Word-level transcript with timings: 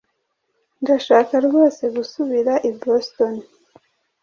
Ndashaka 0.81 1.35
rwose 1.45 1.81
gusubira 1.95 2.53
i 2.69 2.71
Boston. 2.81 3.35